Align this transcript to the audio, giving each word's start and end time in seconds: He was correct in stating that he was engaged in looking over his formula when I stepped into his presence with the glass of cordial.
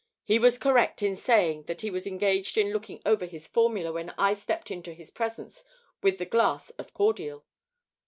He 0.23 0.39
was 0.39 0.57
correct 0.57 1.03
in 1.03 1.15
stating 1.15 1.65
that 1.65 1.81
he 1.81 1.91
was 1.91 2.07
engaged 2.07 2.57
in 2.57 2.73
looking 2.73 3.03
over 3.05 3.27
his 3.27 3.45
formula 3.45 3.91
when 3.93 4.09
I 4.17 4.33
stepped 4.33 4.71
into 4.71 4.93
his 4.93 5.11
presence 5.11 5.63
with 6.01 6.17
the 6.17 6.25
glass 6.25 6.71
of 6.71 6.91
cordial. 6.91 7.45